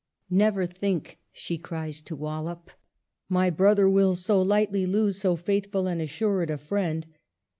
"Never 0.45 0.65
think," 0.65 1.19
she 1.31 1.59
cries 1.59 2.01
to 2.01 2.15
Wallup," 2.15 2.71
my 3.29 3.51
brother 3.51 3.87
will 3.87 4.15
so 4.15 4.41
lightly 4.41 4.87
lose 4.87 5.19
so 5.21 5.35
faithful 5.35 5.85
and 5.85 6.01
assured 6.01 6.49
a 6.49 6.57
friend 6.57 7.05